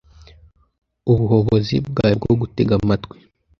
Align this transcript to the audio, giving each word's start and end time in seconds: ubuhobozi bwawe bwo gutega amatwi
ubuhobozi 1.11 1.75
bwawe 1.87 2.13
bwo 2.19 2.33
gutega 2.41 2.71
amatwi 2.79 3.17